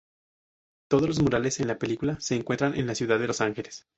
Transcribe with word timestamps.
Todos 0.89 1.07
los 1.07 1.19
murales 1.21 1.59
en 1.59 1.67
la 1.67 1.77
película 1.77 2.17
se 2.19 2.35
encuentran 2.35 2.73
en 2.75 2.87
la 2.87 2.95
ciudad 2.95 3.19
de 3.19 3.27
Los 3.27 3.39
Ángeles. 3.39 3.85